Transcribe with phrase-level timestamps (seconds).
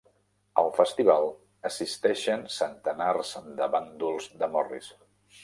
[0.59, 1.27] Al festival
[1.69, 4.91] assisteixen centenars de bàndols de Morris.